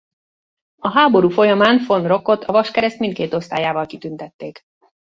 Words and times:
A 0.81 0.89
háború 0.89 1.29
folyamán 1.29 1.83
von 1.87 2.07
Roques-ot 2.07 2.43
a 2.43 2.51
Vaskereszt 2.51 2.99
mindkét 2.99 3.33
osztályával 3.33 3.85
kitüntették. 3.85 4.65